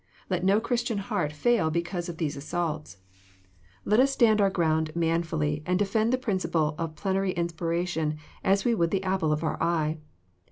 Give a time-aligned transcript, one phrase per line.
[0.31, 2.97] Let no Christian's heart fail because of these assaults.
[3.85, 8.73] Let us stand our ground manfully, and defend the principle of plenary inspiration as we
[8.73, 9.99] would the apple of our eye.